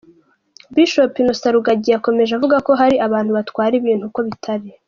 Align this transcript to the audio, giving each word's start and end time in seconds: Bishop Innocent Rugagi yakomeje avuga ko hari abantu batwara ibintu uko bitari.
Bishop 0.75 1.11
Innocent 1.21 1.53
Rugagi 1.55 1.89
yakomeje 1.93 2.31
avuga 2.37 2.57
ko 2.65 2.71
hari 2.79 2.95
abantu 3.07 3.31
batwara 3.37 3.73
ibintu 3.81 4.03
uko 4.09 4.19
bitari. 4.27 4.67